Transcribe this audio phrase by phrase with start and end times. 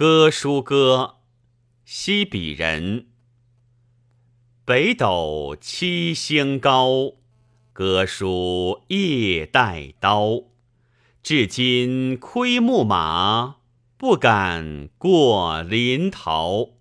[0.00, 1.16] 歌书歌，
[1.84, 3.08] 西鄙人。
[4.64, 7.14] 北斗七星高，
[7.72, 10.44] 歌书夜带刀。
[11.20, 13.56] 至今窥牧马，
[13.96, 16.77] 不敢过临洮。